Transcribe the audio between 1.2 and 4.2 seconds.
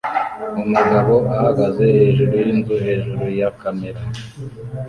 ahagaze hejuru yinzu hejuru ya kamera